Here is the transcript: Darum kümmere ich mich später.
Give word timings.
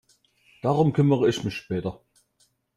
Darum 0.63 0.93
kümmere 0.93 1.29
ich 1.29 1.43
mich 1.43 1.53
später. 1.57 2.01